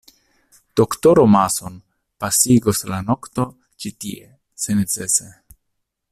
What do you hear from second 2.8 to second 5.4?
la nokton ĉi tie, se necese.